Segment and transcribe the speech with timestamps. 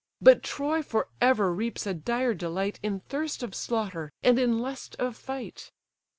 [0.19, 4.95] But Troy for ever reaps a dire delight In thirst of slaughter, and in lust
[4.97, 5.71] of fight."